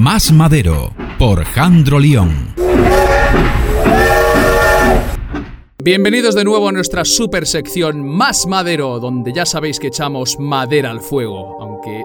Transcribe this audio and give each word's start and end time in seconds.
Más 0.00 0.30
Madero 0.30 0.92
por 1.18 1.42
Jandro 1.44 1.98
León. 1.98 2.54
Bienvenidos 5.82 6.36
de 6.36 6.44
nuevo 6.44 6.68
a 6.68 6.72
nuestra 6.72 7.04
super 7.04 7.48
sección 7.48 8.06
Más 8.06 8.46
Madero, 8.46 9.00
donde 9.00 9.32
ya 9.32 9.44
sabéis 9.44 9.80
que 9.80 9.88
echamos 9.88 10.38
madera 10.38 10.92
al 10.92 11.00
fuego. 11.00 11.58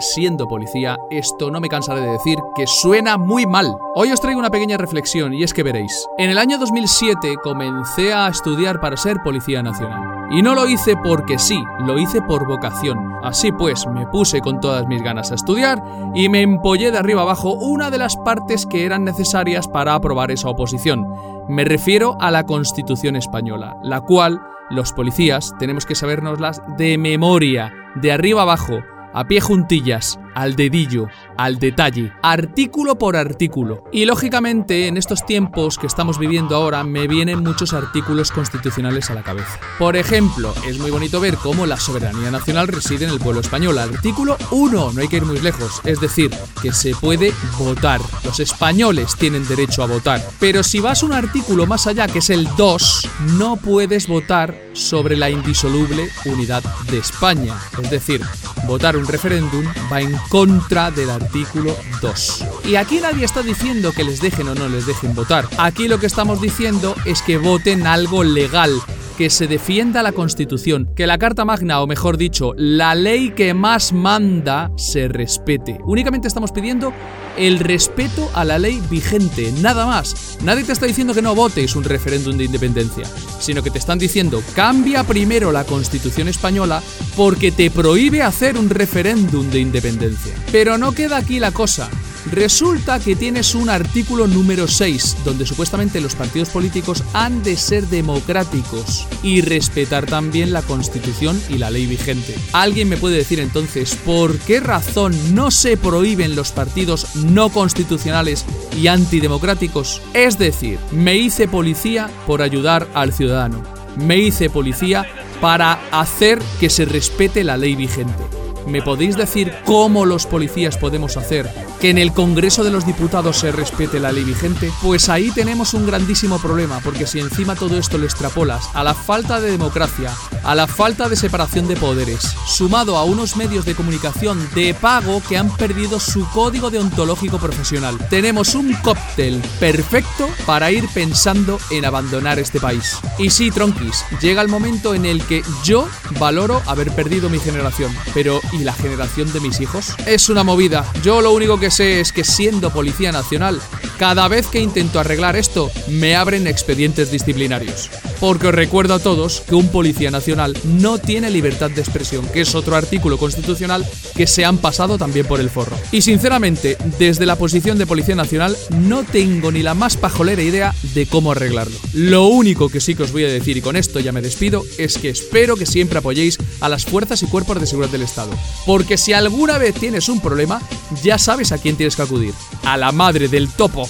Siendo 0.00 0.46
policía, 0.46 0.96
esto 1.10 1.50
no 1.50 1.60
me 1.60 1.68
cansaré 1.68 2.00
de 2.00 2.12
decir 2.12 2.38
que 2.54 2.66
suena 2.66 3.16
muy 3.18 3.46
mal. 3.46 3.74
Hoy 3.94 4.12
os 4.12 4.20
traigo 4.20 4.40
una 4.40 4.50
pequeña 4.50 4.76
reflexión 4.76 5.34
y 5.34 5.42
es 5.42 5.52
que 5.52 5.62
veréis. 5.62 6.06
En 6.18 6.30
el 6.30 6.38
año 6.38 6.58
2007 6.58 7.36
comencé 7.42 8.12
a 8.12 8.28
estudiar 8.28 8.80
para 8.80 8.96
ser 8.96 9.18
policía 9.22 9.62
nacional. 9.62 10.28
Y 10.30 10.42
no 10.42 10.54
lo 10.54 10.66
hice 10.68 10.94
porque 10.96 11.38
sí, 11.38 11.62
lo 11.80 11.98
hice 11.98 12.22
por 12.22 12.46
vocación. 12.46 12.98
Así 13.22 13.50
pues, 13.52 13.86
me 13.86 14.06
puse 14.06 14.40
con 14.40 14.60
todas 14.60 14.86
mis 14.86 15.02
ganas 15.02 15.32
a 15.32 15.34
estudiar 15.34 15.82
y 16.14 16.28
me 16.28 16.42
empollé 16.42 16.90
de 16.92 16.98
arriba 16.98 17.22
abajo 17.22 17.54
una 17.54 17.90
de 17.90 17.98
las 17.98 18.16
partes 18.16 18.64
que 18.66 18.84
eran 18.84 19.04
necesarias 19.04 19.66
para 19.66 19.94
aprobar 19.94 20.30
esa 20.30 20.48
oposición. 20.48 21.06
Me 21.48 21.64
refiero 21.64 22.16
a 22.20 22.30
la 22.30 22.46
Constitución 22.46 23.16
española, 23.16 23.76
la 23.82 24.00
cual 24.00 24.40
los 24.70 24.92
policías 24.92 25.52
tenemos 25.58 25.84
que 25.84 25.96
sabernoslas 25.96 26.62
de 26.78 26.96
memoria, 26.96 27.72
de 27.96 28.12
arriba 28.12 28.42
abajo, 28.42 28.78
a 29.12 29.24
pie 29.24 29.40
juntillas, 29.40 30.18
al 30.34 30.56
dedillo, 30.56 31.08
al 31.36 31.58
detalle, 31.58 32.12
artículo 32.22 32.98
por 32.98 33.16
artículo. 33.16 33.84
Y 33.92 34.04
lógicamente, 34.04 34.86
en 34.86 34.96
estos 34.96 35.24
tiempos 35.26 35.78
que 35.78 35.86
estamos 35.86 36.18
viviendo 36.18 36.56
ahora, 36.56 36.84
me 36.84 37.06
vienen 37.06 37.42
muchos 37.42 37.72
artículos 37.72 38.30
constitucionales 38.30 39.10
a 39.10 39.14
la 39.14 39.22
cabeza. 39.22 39.58
Por 39.78 39.96
ejemplo, 39.96 40.54
es 40.66 40.78
muy 40.78 40.90
bonito 40.90 41.20
ver 41.20 41.36
cómo 41.36 41.66
la 41.66 41.78
soberanía 41.78 42.30
nacional 42.30 42.68
reside 42.68 43.04
en 43.04 43.10
el 43.10 43.20
pueblo 43.20 43.40
español. 43.40 43.78
Artículo 43.78 44.36
1, 44.50 44.92
no 44.92 45.00
hay 45.00 45.08
que 45.08 45.16
ir 45.16 45.24
muy 45.24 45.40
lejos, 45.40 45.80
es 45.84 46.00
decir, 46.00 46.30
que 46.62 46.72
se 46.72 46.94
puede 46.94 47.32
votar. 47.58 48.00
Los 48.24 48.40
españoles 48.40 49.16
tienen 49.16 49.46
derecho 49.46 49.82
a 49.82 49.86
votar. 49.86 50.22
Pero 50.38 50.62
si 50.62 50.80
vas 50.80 51.02
un 51.02 51.12
artículo 51.12 51.66
más 51.66 51.86
allá, 51.86 52.06
que 52.06 52.20
es 52.20 52.30
el 52.30 52.48
2, 52.56 53.08
no 53.38 53.56
puedes 53.56 54.06
votar 54.06 54.54
sobre 54.72 55.16
la 55.16 55.30
indisoluble 55.30 56.08
unidad 56.24 56.62
de 56.90 56.98
España. 56.98 57.54
Es 57.82 57.90
decir, 57.90 58.22
votar 58.66 58.96
un 58.96 59.06
referéndum 59.06 59.64
va 59.92 60.00
en 60.00 60.14
contra 60.28 60.90
del 60.90 61.10
artículo 61.10 61.76
2. 62.00 62.44
Y 62.64 62.76
aquí 62.76 63.00
nadie 63.00 63.24
está 63.24 63.42
diciendo 63.42 63.92
que 63.92 64.04
les 64.04 64.20
dejen 64.20 64.48
o 64.48 64.54
no 64.54 64.68
les 64.68 64.86
dejen 64.86 65.14
votar. 65.14 65.48
Aquí 65.58 65.88
lo 65.88 65.98
que 65.98 66.06
estamos 66.06 66.40
diciendo 66.40 66.94
es 67.04 67.22
que 67.22 67.38
voten 67.38 67.86
algo 67.86 68.24
legal, 68.24 68.80
que 69.20 69.28
se 69.28 69.46
defienda 69.46 70.02
la 70.02 70.12
Constitución, 70.12 70.94
que 70.96 71.06
la 71.06 71.18
Carta 71.18 71.44
Magna, 71.44 71.82
o 71.82 71.86
mejor 71.86 72.16
dicho, 72.16 72.54
la 72.56 72.94
ley 72.94 73.32
que 73.32 73.52
más 73.52 73.92
manda, 73.92 74.72
se 74.78 75.08
respete. 75.08 75.78
Únicamente 75.84 76.26
estamos 76.26 76.52
pidiendo 76.52 76.94
el 77.36 77.58
respeto 77.58 78.30
a 78.32 78.46
la 78.46 78.58
ley 78.58 78.80
vigente, 78.88 79.52
nada 79.60 79.84
más. 79.84 80.38
Nadie 80.42 80.64
te 80.64 80.72
está 80.72 80.86
diciendo 80.86 81.12
que 81.12 81.20
no 81.20 81.34
votes 81.34 81.76
un 81.76 81.84
referéndum 81.84 82.38
de 82.38 82.44
independencia, 82.44 83.04
sino 83.40 83.62
que 83.62 83.70
te 83.70 83.76
están 83.76 83.98
diciendo 83.98 84.42
cambia 84.56 85.04
primero 85.04 85.52
la 85.52 85.64
Constitución 85.64 86.28
española 86.28 86.82
porque 87.14 87.52
te 87.52 87.70
prohíbe 87.70 88.22
hacer 88.22 88.56
un 88.56 88.70
referéndum 88.70 89.50
de 89.50 89.60
independencia. 89.60 90.32
Pero 90.50 90.78
no 90.78 90.92
queda 90.92 91.18
aquí 91.18 91.40
la 91.40 91.52
cosa. 91.52 91.90
Resulta 92.30 93.00
que 93.00 93.16
tienes 93.16 93.56
un 93.56 93.68
artículo 93.68 94.28
número 94.28 94.68
6, 94.68 95.16
donde 95.24 95.46
supuestamente 95.46 96.00
los 96.00 96.14
partidos 96.14 96.50
políticos 96.50 97.02
han 97.12 97.42
de 97.42 97.56
ser 97.56 97.88
democráticos 97.88 99.08
y 99.24 99.40
respetar 99.40 100.06
también 100.06 100.52
la 100.52 100.62
constitución 100.62 101.40
y 101.48 101.58
la 101.58 101.70
ley 101.70 101.86
vigente. 101.86 102.36
¿Alguien 102.52 102.88
me 102.88 102.96
puede 102.96 103.16
decir 103.16 103.40
entonces 103.40 103.96
por 103.96 104.38
qué 104.38 104.60
razón 104.60 105.34
no 105.34 105.50
se 105.50 105.76
prohíben 105.76 106.36
los 106.36 106.52
partidos 106.52 107.16
no 107.16 107.48
constitucionales 107.48 108.44
y 108.80 108.86
antidemocráticos? 108.86 110.00
Es 110.14 110.38
decir, 110.38 110.78
me 110.92 111.16
hice 111.16 111.48
policía 111.48 112.08
por 112.28 112.42
ayudar 112.42 112.86
al 112.94 113.12
ciudadano. 113.12 113.60
Me 113.96 114.18
hice 114.18 114.50
policía 114.50 115.04
para 115.40 115.80
hacer 115.90 116.38
que 116.60 116.70
se 116.70 116.84
respete 116.84 117.42
la 117.42 117.56
ley 117.56 117.74
vigente. 117.74 118.22
¿Me 118.66 118.82
podéis 118.82 119.16
decir 119.16 119.52
cómo 119.64 120.06
los 120.06 120.26
policías 120.26 120.76
podemos 120.76 121.16
hacer 121.16 121.50
que 121.80 121.90
en 121.90 121.98
el 121.98 122.12
Congreso 122.12 122.64
de 122.64 122.70
los 122.70 122.86
Diputados 122.86 123.38
se 123.38 123.52
respete 123.52 124.00
la 124.00 124.12
ley 124.12 124.24
vigente? 124.24 124.70
Pues 124.82 125.08
ahí 125.08 125.30
tenemos 125.30 125.74
un 125.74 125.86
grandísimo 125.86 126.38
problema, 126.38 126.80
porque 126.80 127.06
si 127.06 127.20
encima 127.20 127.56
todo 127.56 127.78
esto 127.78 127.98
lo 127.98 128.04
extrapolas 128.04 128.68
a 128.74 128.84
la 128.84 128.94
falta 128.94 129.40
de 129.40 129.50
democracia, 129.50 130.10
a 130.44 130.54
la 130.54 130.66
falta 130.66 131.08
de 131.08 131.16
separación 131.16 131.68
de 131.68 131.76
poderes, 131.76 132.22
sumado 132.46 132.96
a 132.96 133.04
unos 133.04 133.36
medios 133.36 133.64
de 133.64 133.74
comunicación 133.74 134.48
de 134.54 134.74
pago 134.74 135.22
que 135.28 135.36
han 135.36 135.54
perdido 135.56 136.00
su 136.00 136.28
código 136.30 136.70
deontológico 136.70 137.38
profesional, 137.38 137.98
tenemos 138.08 138.54
un 138.54 138.72
cóctel 138.74 139.42
perfecto 139.58 140.28
para 140.46 140.70
ir 140.70 140.88
pensando 140.92 141.58
en 141.70 141.84
abandonar 141.84 142.38
este 142.38 142.60
país. 142.60 142.98
Y 143.18 143.30
sí, 143.30 143.50
tronquis, 143.50 144.04
llega 144.20 144.42
el 144.42 144.48
momento 144.48 144.94
en 144.94 145.06
el 145.06 145.22
que 145.24 145.42
yo 145.64 145.88
valoro 146.18 146.62
haber 146.66 146.92
perdido 146.92 147.28
mi 147.28 147.38
generación, 147.38 147.94
pero 148.14 148.40
¿y 148.52 148.58
la 148.58 148.72
generación 148.72 149.32
de 149.32 149.40
mis 149.40 149.60
hijos? 149.60 149.94
Es 150.06 150.28
una 150.28 150.44
movida. 150.44 150.90
Yo 151.02 151.20
lo 151.20 151.32
único 151.32 151.58
que 151.58 151.70
sé 151.70 152.00
es 152.00 152.12
que 152.12 152.24
siendo 152.24 152.72
policía 152.72 153.12
nacional, 153.12 153.60
cada 153.98 154.28
vez 154.28 154.46
que 154.46 154.60
intento 154.60 155.00
arreglar 155.00 155.36
esto, 155.36 155.70
me 155.88 156.16
abren 156.16 156.46
expedientes 156.46 157.10
disciplinarios. 157.10 157.90
Porque 158.20 158.48
os 158.48 158.54
recuerdo 158.54 158.94
a 158.94 158.98
todos 158.98 159.40
que 159.40 159.54
un 159.54 159.68
policía 159.68 160.10
nacional 160.10 160.56
no 160.64 160.98
tiene 160.98 161.30
libertad 161.30 161.70
de 161.70 161.80
expresión, 161.80 162.26
que 162.28 162.42
es 162.42 162.54
otro 162.54 162.76
artículo 162.76 163.18
constitucional 163.18 163.86
que 164.14 164.26
se 164.26 164.44
han 164.44 164.58
pasado 164.58 164.98
también 164.98 165.26
por 165.26 165.40
el 165.40 165.50
forro. 165.50 165.76
Y 165.90 166.02
sinceramente, 166.02 166.76
desde 166.98 167.26
la 167.26 167.36
posición 167.36 167.78
de 167.78 167.86
policía 167.86 168.14
nacional, 168.14 168.56
no 168.80 169.04
tengo 169.04 169.50
ni 169.50 169.62
la 169.62 169.74
más 169.74 169.96
pajolera 169.96 170.42
idea 170.42 170.74
de 170.94 171.06
cómo 171.06 171.32
arreglarlo. 171.32 171.76
Lo 171.94 172.26
único 172.26 172.68
que 172.68 172.80
sí 172.80 172.94
que 172.94 173.04
os 173.04 173.12
voy 173.12 173.24
a 173.24 173.28
decir, 173.28 173.56
y 173.56 173.62
con 173.62 173.76
esto 173.76 174.00
ya 174.00 174.12
me 174.12 174.20
despido, 174.22 174.64
es 174.78 174.98
que 174.98 175.08
espero 175.08 175.56
que 175.56 175.66
siempre 175.66 175.98
apoyéis 175.98 176.38
a 176.60 176.68
las 176.68 176.84
fuerzas 176.84 177.22
y 177.22 177.26
cuerpos 177.26 177.60
de 177.60 177.66
seguridad 177.66 177.92
del 177.92 178.02
Estado. 178.02 178.32
Porque 178.66 178.98
si 178.98 179.12
alguna 179.12 179.58
vez 179.58 179.74
tienes 179.74 180.08
un 180.08 180.20
problema, 180.20 180.60
ya 181.02 181.18
sabes 181.18 181.52
a 181.52 181.58
quién 181.58 181.76
tienes 181.76 181.96
que 181.96 182.02
acudir. 182.02 182.34
A 182.64 182.76
la 182.76 182.92
madre 182.92 183.28
del 183.28 183.48
topo. 183.48 183.88